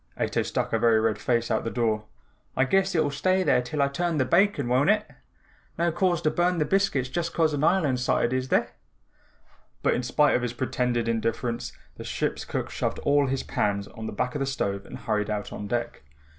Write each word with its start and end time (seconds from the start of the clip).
Ato 0.17 0.41
stuck 0.41 0.73
a 0.73 0.79
very 0.79 0.99
red 0.99 1.19
face 1.19 1.51
out 1.51 1.63
the 1.63 1.69
door. 1.69 2.05
"I 2.57 2.65
guess 2.65 2.95
it'll 2.95 3.11
stay 3.11 3.43
there 3.43 3.61
till 3.61 3.83
I 3.83 3.87
turn 3.87 4.17
the 4.17 4.25
bacon, 4.25 4.67
won't 4.67 4.89
it? 4.89 5.07
No 5.77 5.91
cause 5.91 6.23
to 6.23 6.31
burn 6.31 6.57
the 6.57 6.65
biscuits 6.65 7.07
just 7.07 7.35
'cause 7.35 7.53
an 7.53 7.63
island's 7.63 8.03
sighted 8.03 8.33
is 8.33 8.47
there?" 8.49 8.71
But 9.83 9.93
in 9.93 10.01
spite 10.01 10.35
of 10.35 10.41
his 10.41 10.53
pretended 10.53 11.07
indifference, 11.07 11.71
the 11.97 12.03
ship's 12.03 12.45
cook 12.45 12.71
shoved 12.71 12.97
all 13.03 13.27
his 13.27 13.43
pans 13.43 13.87
on 13.89 14.07
the 14.07 14.11
back 14.11 14.33
of 14.33 14.39
the 14.39 14.47
stove 14.47 14.87
and 14.87 14.97
hurried 14.97 15.29
out 15.29 15.53
on 15.53 15.67
deck. 15.67 16.01